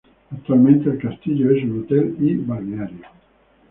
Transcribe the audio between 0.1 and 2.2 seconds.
Actualmente el castillo es un hotel